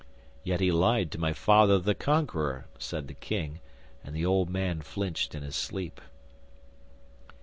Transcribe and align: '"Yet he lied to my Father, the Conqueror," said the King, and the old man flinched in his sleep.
'"Yet 0.43 0.61
he 0.61 0.71
lied 0.71 1.11
to 1.11 1.19
my 1.19 1.31
Father, 1.31 1.77
the 1.77 1.93
Conqueror," 1.93 2.65
said 2.79 3.07
the 3.07 3.13
King, 3.13 3.59
and 4.03 4.15
the 4.15 4.25
old 4.25 4.49
man 4.49 4.81
flinched 4.81 5.35
in 5.35 5.43
his 5.43 5.55
sleep. 5.55 6.01